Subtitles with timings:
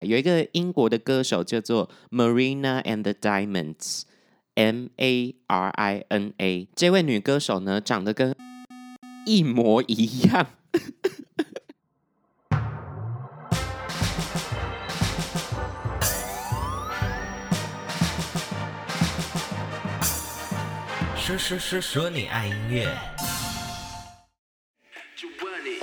[0.00, 6.66] 有一个英国的歌手叫做 Marina and the Diamonds，M A R I N A。
[6.74, 8.34] 这位女歌手呢，长得跟
[9.26, 10.46] 一模一样。
[21.14, 22.86] 说说说说你爱音乐。
[25.14, 25.78] 就问你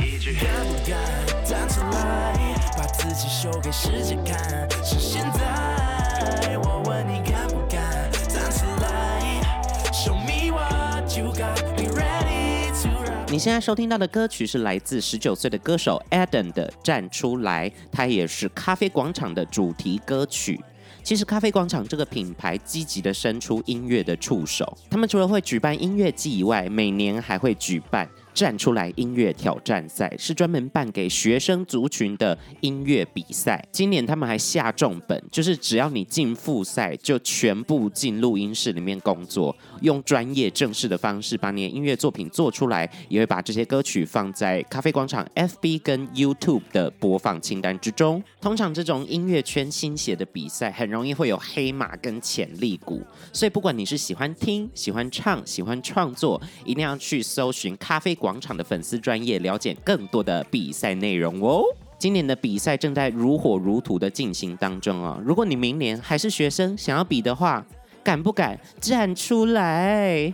[13.29, 20.59] 你现在收听到的歌曲是来自十九岁的歌手 Adam 的《站出来》，它也是咖啡广场的主题歌曲。
[21.03, 28.09] 其实咖啡广场这个品牌积极的伸出音乐的触手，他们除了会举办音乐季以外，每年还会举办。
[28.38, 33.68] 站出来音乐挑战赛是专门办给学生族群的音乐比赛。
[33.72, 48.24] 今年他们还下重本，就是只要你进复赛，就全部进录音室里面工作，用专业正式的方式把你的音乐作品做出来，也会把这些歌曲放在咖啡广场 FB 跟 YouTube 的播放清单之中。
[48.40, 53.01] 通常这种音乐圈新血的比赛，很容易会有黑马跟潜力股，
[53.34, 58.26] 所以不管你是喜欢听、喜欢唱、喜欢创作，一定要去搜寻咖啡广。
[58.27, 61.63] 广场的粉丝专业，了解更多的比赛内容哦。
[61.97, 65.17] 今年的比赛正在如火如荼的进行当中啊。
[65.23, 67.66] 如果你明年还是学生，想要比的话，
[68.03, 70.33] 敢不敢站出来？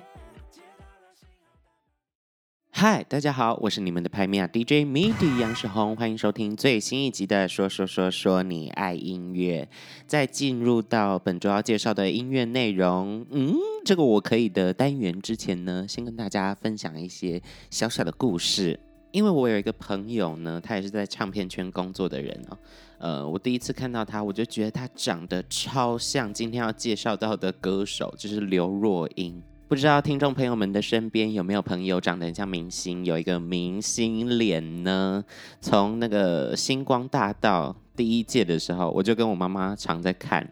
[2.76, 9.70] 嗨，大家好，我是你们的拍米亚 DJ MIDI 杨世宏，欢迎收听最新一集的说说说说你爱音乐。
[10.08, 13.54] 在进入到本周要介绍的音乐内容，嗯，
[13.86, 18.80] 这个我可以的单元之前呢，先跟大家分享一些小小的故事。
[19.12, 22.58] 因为我有一个朋友呢，他也是在唱片圈工作的人哦。
[22.98, 29.44] 呃，我第一次看到他，我就觉得他长得超像今天要介绍到的歌手，就是刘若英。
[29.74, 35.26] 不知道听众朋友们的身边有没有朋友长得很像明星，有一个明星脸呢？
[35.62, 40.48] 从那个星光大道第一届的时候，我就跟我妈妈常在看。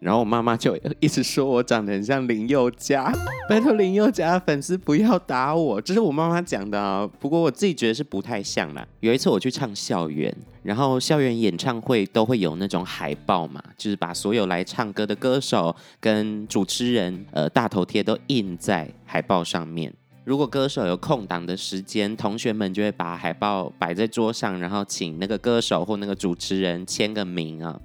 [0.00, 3.12] 然后我妈妈就一直说我长得很像林宥嘉，
[3.48, 7.08] 拜托林宥嘉的粉丝不要打我，这是我妈妈讲的啊。
[7.18, 8.86] 不过我自己觉得是不太像啦。
[9.00, 10.32] 有一次我去唱校园，
[10.62, 19.92] 然后校园演唱会都会有那种海报嘛，就是把所有来唱歌的歌手跟主持人呃大头贴都印在海报上面。
[20.24, 27.80] 如果歌手有空档的时间，同学们就会把海报摆在桌上，然后请那个歌手或那个主持人签个名啊。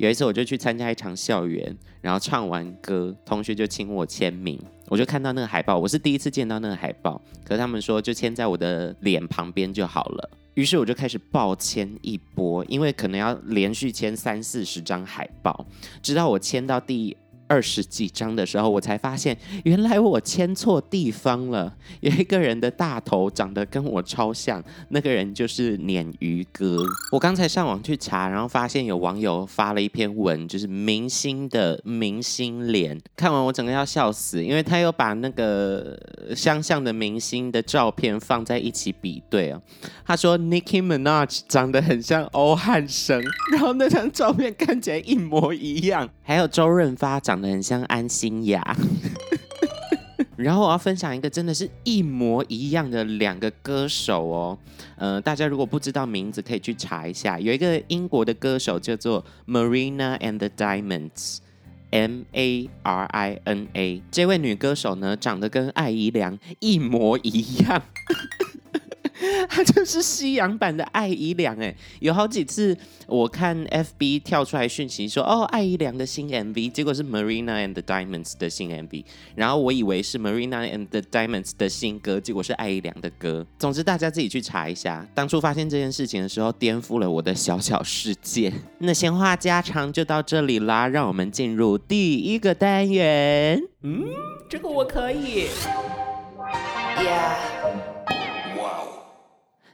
[0.00, 15.66] 有一次我就去参加一场校园，然后唱完歌，同学就请我签名，我就看到那个海报，我是第一次见到那个海报，可是他们说就签在我的脸旁边就好了，于是我就开始爆签一波，因为可能要连续签三四十张海报，
[16.00, 17.14] 直到我签到第
[17.50, 21.74] 二十几张的时候，我才发现原来我签错地方了。
[21.98, 26.84] 有一个人的大头长得跟我超像，那个人就是鲶鱼哥。
[27.10, 32.96] 我刚才上网去查，然后发现有网友发了一篇文，就是明星的明星脸。
[33.16, 35.98] 看完我整个要笑死，因为他又把那个
[36.36, 39.60] 相像的明星的照片放在一起比对哦。
[40.06, 46.08] 他说 Nicki Minaj 长得很像欧汉声，然后那张照片看起来一模一样。
[46.22, 47.39] 还有周润发长。
[47.48, 48.76] 很像安心亚，
[50.36, 54.58] 然后我要分享一个真的是一模一样的两个歌手哦，
[54.96, 67.82] 呃，大家如果不知道名字，可以去查一下，有一个英国的歌手叫做 Marina and the Diamonds，M A R I N A，这位女歌手呢，长得跟艾怡良一模一样。
[69.48, 72.76] 他就是西洋版的艾怡良哎，有好几次
[73.06, 79.04] 我看 FB 跳出来讯息说哦，艾怡良的新 MV，结果是 Marina and the Diamonds 的新 MV，
[79.34, 83.46] 然后我以为是 Marina and the Diamonds 的新歌，结果是艾怡良的歌。
[83.58, 88.52] 总之大家自己去查一下，当初发现这件事情的时候，颠覆了我的小小世界。
[88.78, 93.60] 那闲话家常就到这里啦，让我们进入第一个单元。
[93.82, 94.04] 嗯，
[94.48, 95.48] 这个我可以。
[96.96, 97.59] Yeah。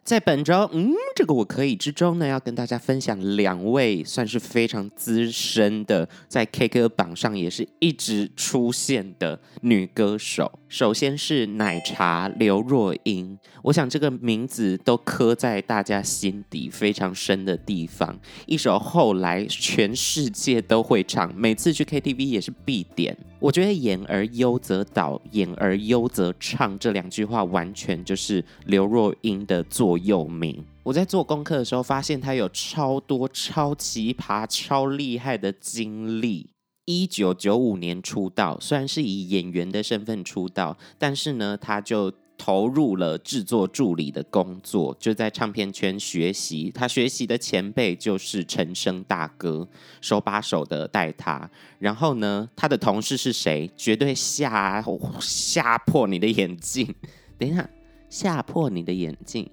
[0.06, 10.58] 在本周，嗯，这个我可以之中呢，要跟大家分享两位算是非常资深的，在 K 歌榜上也是一直出现的女歌手。
[10.68, 18.20] 首先是奶茶刘若英，我想这个名字都刻在大家心底非常深的地方。
[18.44, 23.16] 一首后来全世界都会唱，每次去 KTV 也是必点。
[23.38, 30.62] 我觉得“演而优则导，演而优则唱”这两句话完全就是刘若英的座右铭。
[30.86, 36.48] 我在做功课的时候发现他有超多超奇葩、超厉害的经历。
[36.84, 46.70] 一九九五年出道，虽然是以演员的身份出道，但是呢，他就投入了制作助理的工作，就在唱片圈学习。
[46.72, 49.66] 他学习的前辈就是陈升大哥，
[50.00, 51.50] 手把手的带他。
[51.80, 53.68] 然后呢，他的同事是谁？
[53.76, 54.80] 绝对吓
[55.18, 56.94] 吓破你的眼镜！
[57.36, 57.68] 等一下，
[58.08, 59.50] 吓破你的眼镜，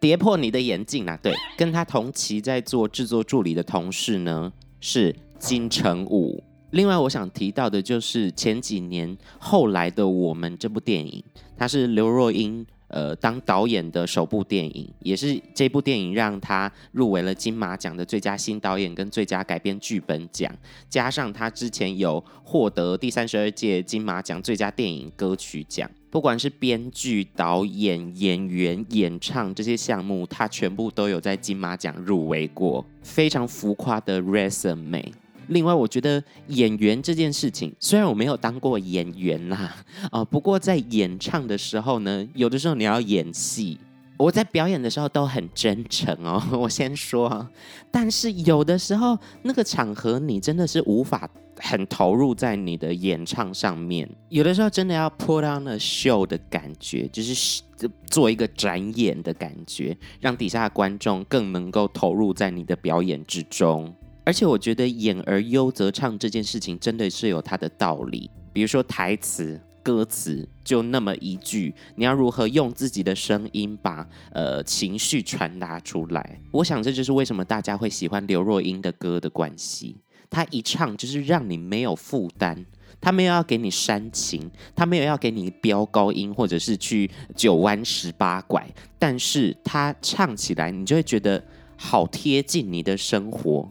[0.00, 1.18] 跌破你的眼镜啊！
[1.22, 4.50] 对，跟他同期在做制作助理的同事呢，
[4.80, 6.42] 是金城武。
[6.70, 11.22] 另外，我想提到的就是前几年后来的我们这部电影，
[11.56, 20.50] 它是刘若英呃当导演的首部电影，也是这部电影让她入围了金马奖的最佳新导演跟最佳改编剧本奖，
[20.88, 35.04] 加上她之前有获得第三十二届金马奖最佳电影歌曲奖，不管是编剧、导演、演员、演唱这些项目，他全部都有在金马奖入围过，非常浮夸的 resume。
[35.46, 39.76] 另外，我觉得演员这件事情，虽然我没有当过演员啦，
[40.10, 43.78] 啊，不过在演唱的时候呢，有的时候你要演戏，
[44.20, 46.42] 我在表演的时候都很真诚哦。
[46.52, 47.48] 我先说，
[47.90, 51.26] 但是有的时候那个场合，你真的是无法
[51.56, 54.06] 很投入在你的演唱上面。
[54.28, 57.62] 有的时候真的要 put on a show 的感觉，就是
[58.10, 63.94] 做一个展演的感觉，让底下的观众更能够投入在你的表演之中。
[64.24, 68.30] 而且我觉得演而优则唱这件事情真的是有它的道理。
[68.52, 76.40] 比如说台词、歌词就那么一句，你要如何用自己的声音把呃情绪传达出来？
[76.50, 79.96] 我想这就是为什么大家会喜欢刘若英的歌的关系。
[80.28, 82.64] 她一唱就是让你没有负担，
[83.00, 88.64] 她没有要给你煽情，她没有要给你飙高音或者是去九弯十八拐，
[88.98, 91.42] 但是她唱起来你就会觉得
[91.76, 93.68] 好贴近你的生活。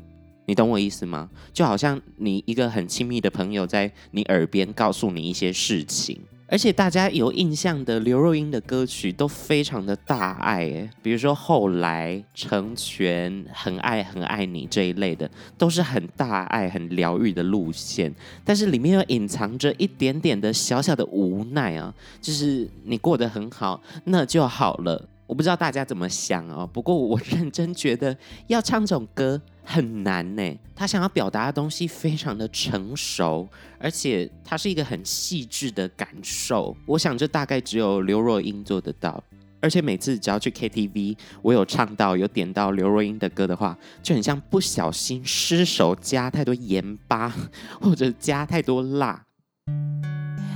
[0.49, 1.29] 你懂我意思吗？
[1.53, 18.11] 就好像你一个很亲密的朋友在你耳边告诉你一些事情，而且大家有印象的刘若英的歌曲都非常的大爱，比如说后来成全、很爱很爱你这一类的，都是很大爱、很疗愈的路线，
[18.43, 25.07] 但是里面又隐藏着一点点的小小的无奈啊，就是你过得很好，那就好了。
[25.29, 28.17] 我不知道大家怎么想哦，不过我认真觉得
[28.47, 30.57] 要唱这种歌很难呢。
[30.75, 33.47] 他想要表达的东西非常的成熟，
[33.77, 36.75] 而且他是一个很细致的感受。
[36.87, 39.23] 我想这大概只有刘若英做得到。
[39.61, 47.31] 而且每次只要去 KTV，我有唱到有点到刘若英的歌的话，就很像不小心失手加太多盐巴，
[47.79, 49.21] 或者加太多辣。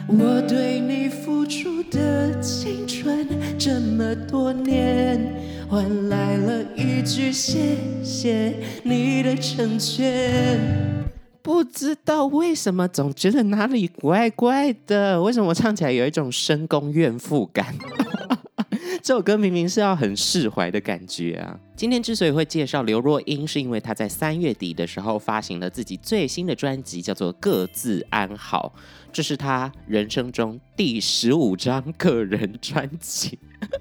[0.08, 3.28] 我对你付出的青春
[3.58, 8.54] 这么多年，换来了一句谢谢
[8.84, 10.60] 你的成全。
[11.42, 17.74] 不知道为什么总觉得哪里怪怪的，为什么我唱起来有一种深宫怨妇感？
[19.02, 21.60] 这首歌明明是要很释怀的感觉啊！
[21.76, 28.72] 今天之所以会介绍刘若英，是因为她在三月底的时候发行了自己最新的专辑，叫做《各自安好》，
[29.14, 33.40] 这是他人生中第十五张个人专辑。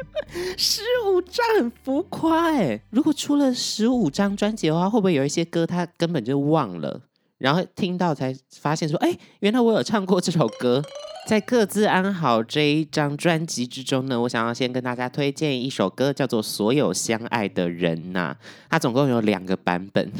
[0.56, 2.80] 十五张很浮夸哎！
[2.90, 7.00] 如果出了十五张专辑的话，会不会有一些歌他根本就忘了？
[7.38, 10.82] 然后听到才发现说，哎，原来我有唱过这首歌。
[11.24, 18.36] 在各自安好这一张专辑之中呢，我想要先跟大家推荐一首歌，叫做《所有相爱的人》呐。
[18.68, 20.10] 它总共有两个版本，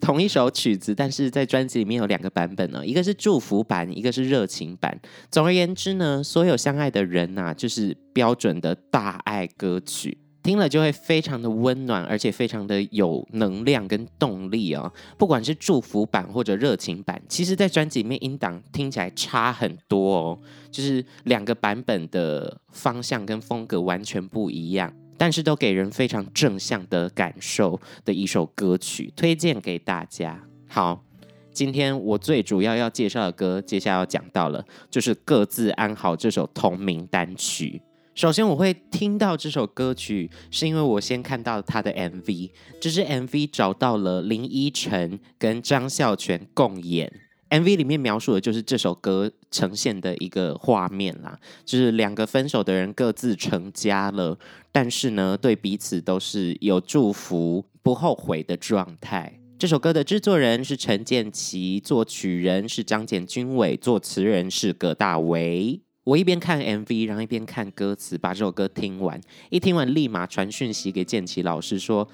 [0.00, 4.98] 同一首曲子，但是在专辑里面有两个版本呢，一个是祝福版，一个是热情版。
[5.30, 10.18] 总而言之呢，《所有相爱的人》呐，就是标准的大爱歌曲。
[10.46, 14.92] 听了就会非常的温暖，而且非常的有能量跟动力哦。
[15.18, 20.38] 不管是祝福版或者热情版，其实在专辑里面音档听起来差很多哦，
[20.70, 30.40] 就是两个版本的方向跟风格完全不一样，但是都给人非常正向的感受的一首歌曲，推荐给大家。
[30.68, 31.02] 好，
[31.50, 37.82] 今天我最主要要介绍的歌，接下来要讲到了，就是《各自安好》这首同名单曲。
[38.16, 42.50] 首先，我会听到这首歌曲，是因为我先看到他的 MV。
[42.80, 47.12] 这支 MV 找到了林依晨跟张孝全共演。
[47.50, 54.38] MV 里面描述的就是这首歌呈现的一个画面啦，就是两个分手的人各自成家了，
[54.72, 59.38] 但是呢，对彼此都是有祝福、不后悔的状态。
[59.58, 65.82] 这首歌的制作人是陈建骐，作曲人是张建君伟，作词人是葛大为。
[66.06, 69.20] 我一边看 MV，然后一边看歌词，把这首歌听完。
[69.50, 72.08] 一听完，立马传讯息给建奇老师说：“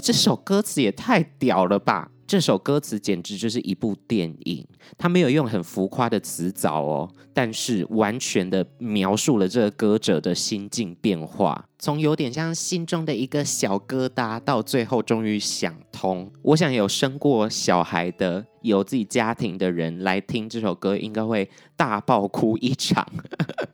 [0.00, 4.66] 这首歌词也太屌了吧！”这首歌词简直就是一部电影。
[4.98, 16.28] 他没有用很浮夸的词藻哦，但是完全的描述了这个歌者的心境变化，从有点像心中的一个小疙瘩，到最后终于想通。
[16.42, 23.06] 我想有生过小孩的、有自己家庭的人来听这首歌，应该会大爆哭一场。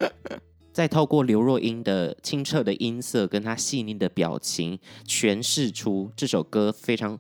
[0.71, 7.19] 再透过刘若英的清澈的音色跟她细腻的表情，诠释出这首歌非常。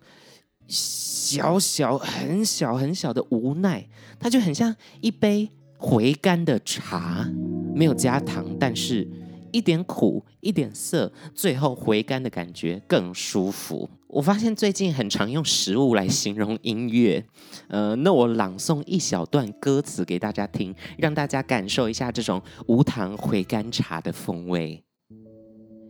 [0.70, 3.88] 小小很小很小的无奈，
[4.20, 7.28] 它就很像一杯回甘的茶，
[7.74, 9.06] 没有加糖，但是
[9.52, 13.90] 一点苦，一点涩，最后回甘的感觉更舒服。
[14.06, 17.24] 我发现最近很常用食物来形容音乐，
[17.68, 24.84] 呃，那我朗诵一小段歌词给大家听，让大家感受一下这种无糖回甘茶的风味。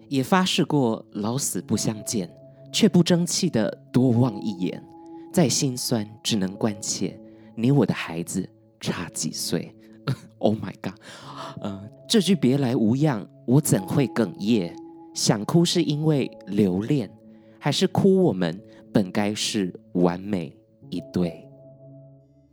[0.08, 2.39] 也发誓过老死不相见。
[2.72, 4.82] 却不争气的多望一眼，
[5.32, 7.18] 再心酸只能关切，
[7.54, 8.48] 你我的孩子
[8.80, 9.74] 差几岁？
[10.38, 10.94] Oh my god！
[11.60, 14.74] 呃，这句别来无恙，我怎会哽咽？
[15.12, 17.10] 想哭是因为留恋，
[17.58, 18.58] 还是哭我们
[18.92, 20.56] 本该是完美
[20.88, 21.46] 一对？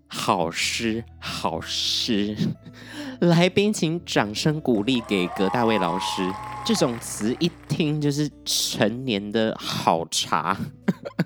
[0.08, 2.36] 好诗，好诗！
[3.22, 6.22] 来宾，请掌声鼓励给葛大卫老师。
[6.68, 10.60] 这种词一听就是成年的好茶，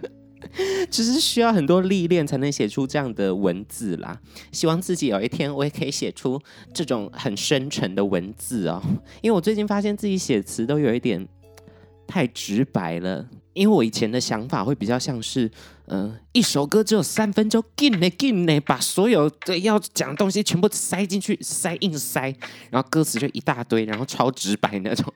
[0.92, 4.22] 只是需要很多历练才能写出这样的文字啦。
[4.52, 6.40] 希望自己有一天我也可以写出
[6.72, 8.80] 这种很深沉的文字哦，
[9.24, 11.28] 因为我最近发现自己写词都有一点
[12.06, 13.28] 太直白了。
[13.54, 15.50] 因为我以前的想法会比较像是，
[15.88, 22.34] 嗯、一首歌只有三分钟，紧呢紧呢，把所有的要讲的东西全部塞进去，塞硬塞，
[22.70, 25.14] 然后歌词就一大堆，然后超直白那种。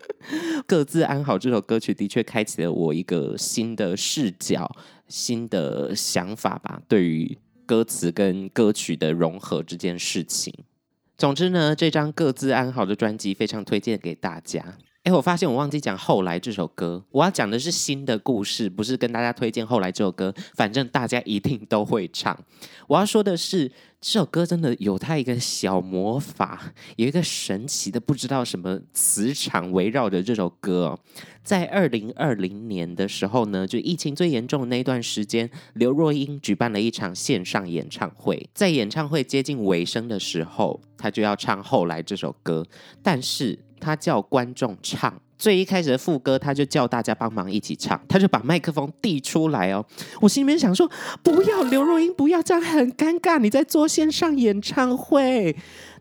[0.66, 4.68] 各自安好这首歌曲的确开启了我一个新的视角、
[5.06, 10.52] 新的想法吧，对于歌词跟歌曲的融合这件事情。
[11.16, 14.76] 总之呢，这张各自安好的专辑非常推荐给大家。
[15.06, 20.34] 哎，我发现我忘记讲《后来》这首歌，我要讲的是新的故事，不是跟大家推荐《后来》这首歌。
[20.56, 22.36] 反正大家一定都会唱。
[22.88, 23.68] 我要说的是，
[24.00, 30.98] 这首歌真的有它一个小魔法，有一个神奇的不知道什么磁场围绕着这首歌哦。
[31.44, 38.50] 在二零二零年的时候呢，就疫情最严重的那一段时间，刘若英举办了一场线上演唱会。
[38.52, 42.66] 在演唱会接近尾声的时候，她就要唱《后来》这首歌，
[43.04, 43.56] 但是。
[43.80, 49.84] 他叫观众唱最一开始的副歌，他就叫大家帮忙一起唱，他就把麦克风递出来哦。
[50.20, 50.90] 我心里面想说，
[51.22, 53.38] 不要刘若英，不要这样，很尴尬。
[53.38, 55.54] 你在做线上演唱会，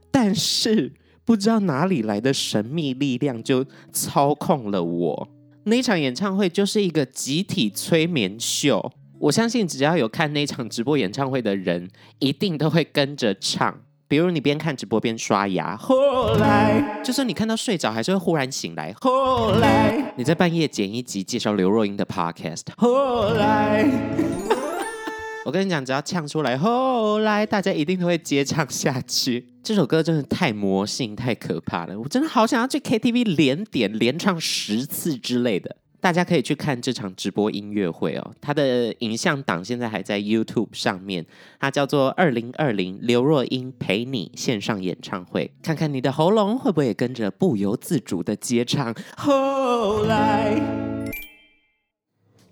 [0.10, 0.94] 但是
[1.26, 5.28] 不知道哪里来的神秘力量就操控了我。
[5.66, 11.90] 那场演唱会就是一个集体催眠秀，我相信只要有看那场直播演唱会的人，
[12.20, 13.82] 一定都会跟着唱。
[14.08, 18.94] 比如你边看直播边刷牙，后来就算你看到睡着，还是会忽然醒来。
[19.02, 23.84] 后来你在半夜剪一集介绍刘若英的 podcast，后来
[25.46, 29.48] 我跟你讲，只要唱出来，后来大家一定都会接唱下去。
[29.64, 35.76] 这首歌真的太魔性、太可怕了，我真的好想要去 KTV 连点连唱十次之类的。
[36.06, 41.26] 大家可以去看这场直播音乐会哦，它的影像档现在还在 YouTube 上面，
[41.60, 48.94] 它叫做《二零二零刘若英陪你线上演唱会》，看看你的喉咙会不会也跟着不由自主的接唱。
[49.18, 50.95] 后来。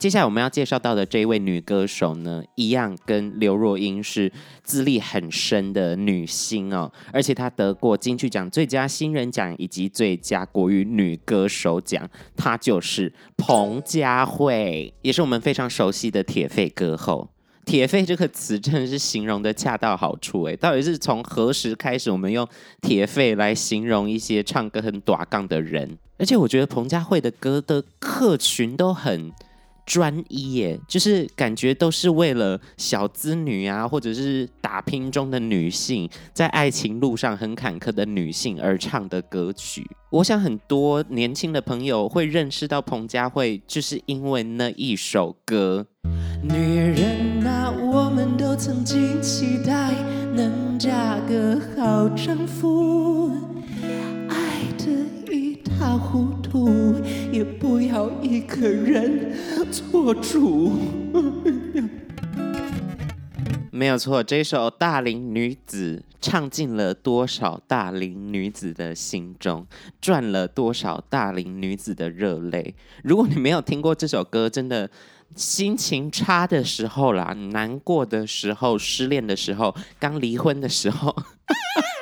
[0.03, 4.29] 接下来我们要介绍到的这一位女歌手呢，一样跟刘若英是
[4.61, 12.05] 资历很深的女星哦，而且她得过金曲奖最佳新人奖以及最佳国语女歌手奖，
[12.35, 17.29] 她就是彭佳慧，也是我们非常熟悉的铁肺歌后。
[17.63, 22.45] 铁肺这个词真的是形容的恰到好处诶，到底是从何时开始我们用
[22.81, 25.97] 铁肺来形容一些唱歌很短杠的人？
[26.17, 29.31] 而且我觉得彭佳慧的歌的客群都很。
[29.85, 39.85] 专一耶，就是感觉都是为了小资女啊，或者是打拼中的女性，在爱情路上很坎坷的女性而唱的歌曲。
[40.09, 45.87] 我想很多年轻的朋友会认识到彭佳慧，就是因为那一首歌。
[46.41, 49.93] 女人啊，我们都曾经期待
[50.35, 53.31] 能嫁个好丈夫。
[55.77, 56.95] 怕糊涂，
[57.31, 59.35] 也不要一个人
[59.71, 60.71] 做主。
[63.71, 69.65] 没有错，这首《大龄女子》唱进了多少大龄女子的心中，
[69.99, 72.75] 赚了多少大龄女子的热泪。
[73.03, 74.89] 如果你没有听过这首歌，真的
[75.35, 81.13] 心情差的时候啦，难过的时候，失恋的时候，刚离婚的时候，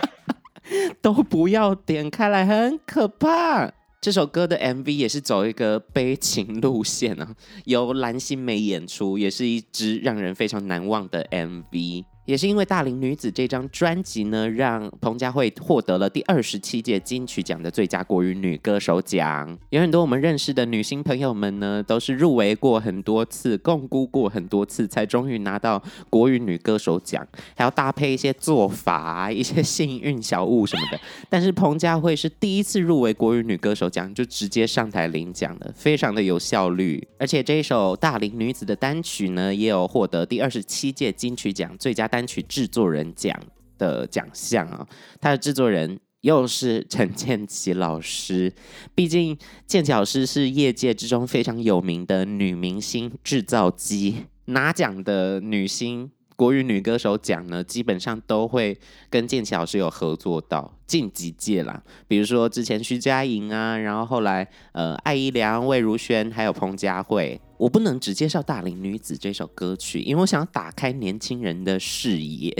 [1.01, 3.71] 都不要点开来，很可怕。
[3.99, 12.05] 这首歌的 MV 也是走一个悲情路线啊，由蓝心湄演出，也是一支让人非常难忘的 MV。
[12.31, 19.57] 也是因为《大龄女子》这张专辑呢，让彭佳慧获得了第二十七届金曲奖的最佳国语女歌手奖。
[19.69, 30.97] 有很多我们认识的女星朋友们呢，都是入围过很多次，共估过很多次，才终于拿到国语女歌手奖，还要搭配一些做法、一些幸运小物什么的。
[31.27, 37.05] 但是彭佳慧是第一次入围国语女歌手奖，就直接上台领奖了，非常的有效率。
[37.17, 43.37] 而且这一首《大龄女子》的单曲呢，也有获得第二十七届金曲奖最佳单曲制作人奖
[43.77, 44.87] 的奖项啊，
[45.19, 48.53] 他的制作人又是陈建奇老师。
[48.93, 56.11] 毕竟建骐老师是业界之中非常有名的女明星制造机，拿奖的女星。
[56.37, 58.75] 国语女歌手奖呢，基本上都会
[59.11, 67.39] 跟建骐老师有合作到近几届啦，比如说之前徐佳莹啊，然后后来呃艾怡良、魏如萱，还有彭佳慧。
[67.61, 72.51] 我不能只介绍《大龄女子》这首歌曲，因为我想要打开年轻人的视野。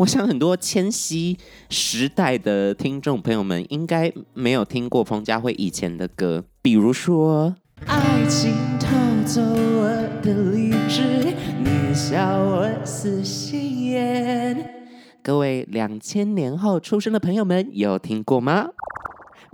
[0.00, 1.38] 我想很多千禧
[1.70, 7.54] 时代的听众朋友们应该没有听过彭佳慧以前的歌，比如说。
[7.86, 8.88] 爱情偷
[9.24, 9.86] 走我
[10.22, 11.32] 的理智，
[11.62, 14.86] 你笑我死心眼。
[15.22, 18.70] 各位两千年后出生的朋友们有听过吗？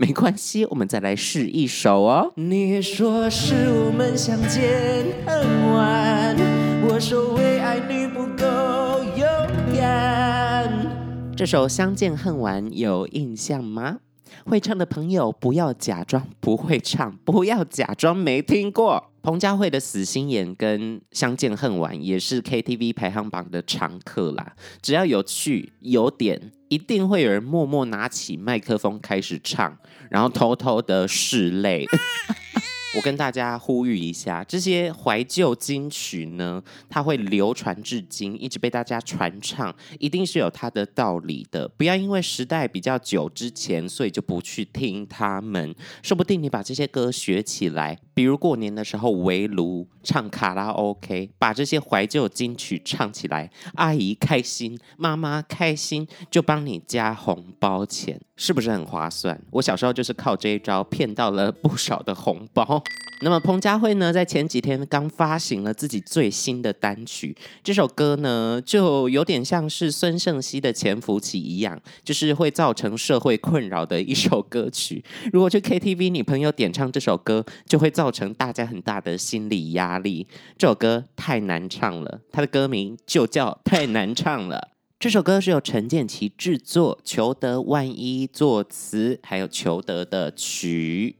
[0.01, 2.33] 没关系，我们再来试一首哦。
[2.37, 6.37] 你说是我们相见恨晚，
[6.89, 9.27] 我说为爱你不够勇
[9.77, 10.73] 敢。
[11.37, 13.99] 这首《相见恨晚》有印象吗？
[14.45, 19.13] 会唱的朋友不要假装不会唱，不要假装没听过。
[19.21, 24.55] 彭佳慧的《死心眼》跟《相见恨晚》也是 KTV 排行榜的常客啦。
[24.81, 29.77] 只要有趣有点，一定会有人默默拿起麦克风开始唱，
[30.11, 31.85] 然后偷偷的拭泪。
[32.97, 41.69] 我跟大家呼吁一下，这些怀旧金曲呢，它会流传至今，一直被大家传唱，一定是有它的道理的。
[41.69, 45.75] 不要因为时代比较久之前，所以就不去听他们。
[46.03, 59.39] 说不定你把这些歌学起来，比如过年的时候围炉唱卡拉 OK，把这些怀旧金曲唱起来，阿姨开心，妈妈开心，就帮你加红包钱，是不是很划算？
[59.51, 62.78] 我小时候就是靠这一招骗到了不少的红包。
[63.21, 75.05] 那么彭佳慧呢，在前几天刚发行了自己最新的单曲，这首歌呢，就有点像是孙盛希的《潜伏期》一样，就是会造成社会困扰的一首歌曲。
[75.33, 80.29] 如果去 KTV，你朋友点唱这首歌，就会造成大家很大的心理压力。
[80.57, 84.69] 这首歌太难唱了，它的歌名就叫《太难唱了》。
[85.01, 91.17] 这首歌是由陈建骐制作，裘德万一作词，还有裘德的曲。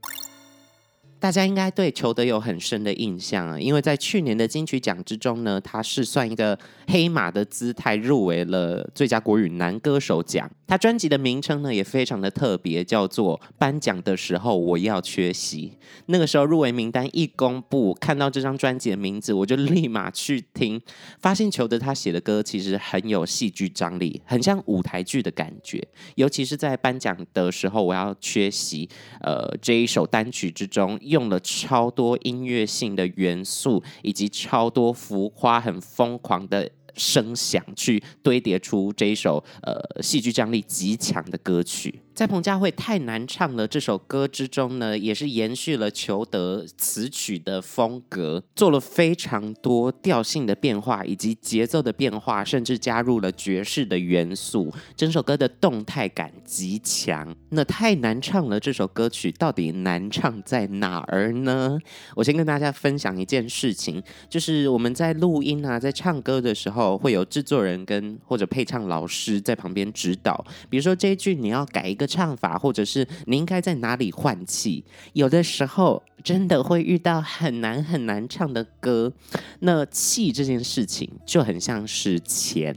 [1.21, 10.49] 大家应该对裘德有很深的印象啊，因为在去年的金曲奖之中呢，他是算一个黑马的姿态入围了最佳国语男歌手奖。
[10.67, 15.69] 他专辑的名称呢也非常的特别，叫做《颁奖的时候我要缺席》。
[16.07, 20.81] 那个时候入围名单一公布，看到这张专辑的名字，我就立马去听，
[21.21, 25.83] 发现裘德他写的歌其实很有戏剧张力，很像舞台剧的感觉。
[26.17, 28.89] 尤其是在颁奖的时候我要缺席，
[29.23, 30.99] 呃，这一首单曲之中。
[31.09, 42.03] 用了超多音乐性的元素，以及超多浮夸、很疯狂的声响，去堆叠出这一首呃戏剧张力极强的歌曲。
[42.19, 54.75] 在彭佳慧太难唱了这首歌之中呢，也是延续了裘德词曲的风格，做了非常多调性的变化以及节奏的变化，甚至加入了爵士的元素。
[54.97, 57.33] 整首歌的动态感极强。
[57.51, 61.79] 那太难唱了这首歌曲到底难唱在哪儿呢？
[62.17, 70.45] 我先跟大家分享一件事情，就是我们在录音啊，在唱歌的时候，会有制作人跟或者配唱老师在旁边指导。
[70.69, 72.08] 比如说这一句你要改一个。
[72.09, 74.83] 唱法，或者是你应该在哪里换气？
[75.13, 79.13] 有的时候真的会遇到很难很难唱的歌。
[79.61, 82.75] 那气这件事情就很像是钱，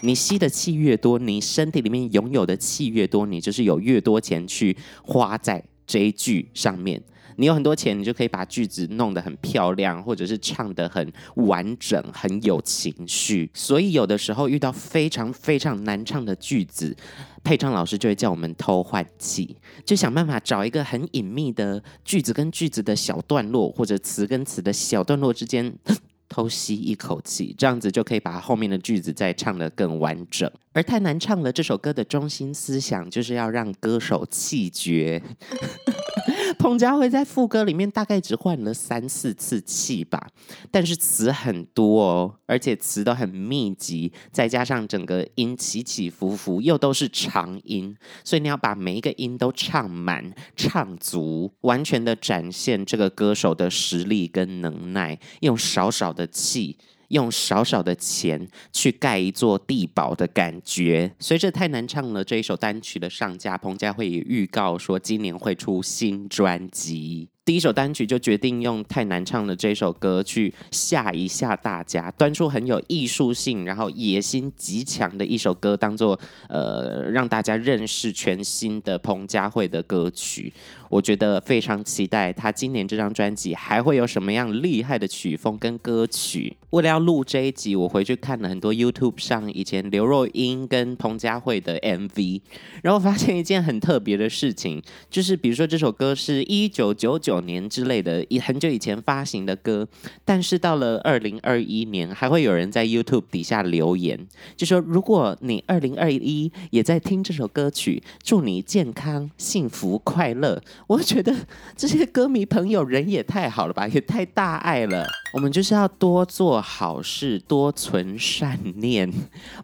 [0.00, 7.02] 你吸的气越多，你身体里面拥有的气越多，你就是有越多钱去花在这一句上面。
[7.36, 13.50] 你有很多钱，你就可以把句子弄得很漂亮，或者是唱得很完整、很有情绪。
[13.54, 16.96] 所以有的时候遇到非常非常难唱的句子，
[17.44, 25.72] 配唱老师就会叫我们偷换气，就想办法找一个很隐秘的句子跟句子的小段落，或者词跟词的小段落之间。
[26.28, 30.50] 偷吸一口气，这样子就可以把后面的句子再唱得更完整。
[30.72, 35.22] 而太难唱了，这首歌的中心思想就是要让歌手气绝。
[36.58, 40.28] 彭佳慧在副歌里面大概只换了三四次气吧，
[40.70, 56.78] 但是词很多哦，而且词都很密集，再加上整个音起起伏伏，又都是长音，所以你要把每一个音都唱满、唱足，完全的展现这个歌手的实力跟能耐，用少少的气。
[57.08, 61.12] 用少少的钱去盖一座地堡的感觉。
[61.18, 67.28] 随着太难唱了这一首单曲的上架，彭佳慧也预告说今年会出新专辑。
[67.46, 80.52] 第一首单曲就决定用太难唱的这首歌去吓一吓大家，端出很有艺术性，然后野心极强的一首歌，当做呃让大家认识全新的彭佳慧的歌曲。
[80.88, 86.56] 我觉得非常期待他今年这张专辑还会有什么样厉害的曲风跟歌曲。
[86.70, 92.40] 为了要录这一集，我回去看了很多 YouTube 上以前刘若英跟彭佳慧的 MV，
[92.82, 97.35] 然后发现一件很特别的事情，就是比如说这首歌是一九九九。
[97.36, 99.86] 九年之类的，一很久以前发行的歌，
[100.24, 110.62] 但是到了二零二一年，还会有人在 YouTube 底下留言，就说如果你二零二一也在听这首歌曲，祝你健康、幸福、快乐。
[110.86, 111.34] 我觉得
[111.76, 115.06] 这些歌迷朋友人也太好了吧，也太大爱了。
[115.34, 119.12] 我们就是要多做好事，多存善念，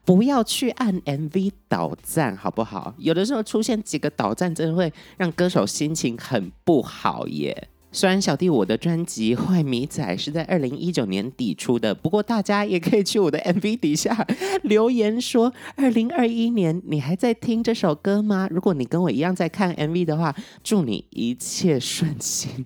[0.05, 2.95] 不要去按 MV 倒赞，好不好？
[2.99, 7.62] 有的时候出现几个倒赞，真的会让歌手心情很不好耶。
[7.95, 14.27] 虽然小弟我的专辑《坏米仔》是在二零一九年底出的，不过大家也可以去我的 MV 底下
[14.63, 18.49] 留言说，二零二一年你还在听这首歌吗？
[18.51, 22.65] 如果你跟我一样在看 MV 的话，祝你一切顺心。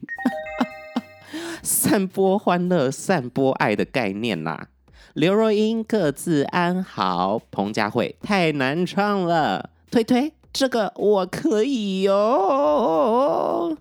[1.60, 4.68] 散播欢乐、散播爱的概念啦。
[5.14, 13.76] 刘若英各自安好，彭佳慧太难唱了，推推这个我可以哟。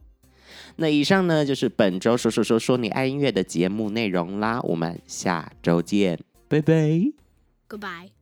[0.77, 6.73] 那以上呢，就是本周说说说说你爱音乐的节目内容啦，我们下周见，拜拜
[7.69, 8.14] ，Goodbye。